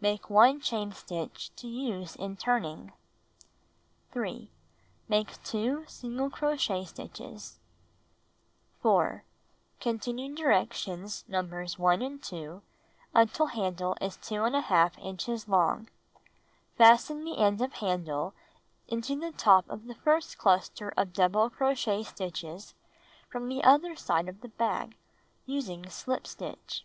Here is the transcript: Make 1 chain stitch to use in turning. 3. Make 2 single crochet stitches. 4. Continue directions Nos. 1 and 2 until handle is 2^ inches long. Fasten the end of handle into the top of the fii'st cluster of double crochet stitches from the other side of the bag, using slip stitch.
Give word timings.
Make 0.00 0.28
1 0.28 0.60
chain 0.62 0.90
stitch 0.90 1.54
to 1.54 1.68
use 1.68 2.16
in 2.16 2.36
turning. 2.36 2.92
3. 4.10 4.50
Make 5.08 5.40
2 5.44 5.84
single 5.86 6.28
crochet 6.28 6.84
stitches. 6.84 7.60
4. 8.82 9.22
Continue 9.78 10.34
directions 10.34 11.24
Nos. 11.28 11.78
1 11.78 12.02
and 12.02 12.20
2 12.20 12.62
until 13.14 13.46
handle 13.46 13.96
is 14.00 14.16
2^ 14.16 14.98
inches 14.98 15.46
long. 15.46 15.88
Fasten 16.76 17.24
the 17.24 17.38
end 17.38 17.60
of 17.62 17.74
handle 17.74 18.34
into 18.88 19.14
the 19.14 19.30
top 19.30 19.70
of 19.70 19.84
the 19.86 19.94
fii'st 19.94 20.36
cluster 20.36 20.92
of 20.96 21.12
double 21.12 21.48
crochet 21.48 22.02
stitches 22.02 22.74
from 23.28 23.48
the 23.48 23.62
other 23.62 23.94
side 23.94 24.28
of 24.28 24.40
the 24.40 24.48
bag, 24.48 24.96
using 25.46 25.88
slip 25.88 26.26
stitch. 26.26 26.84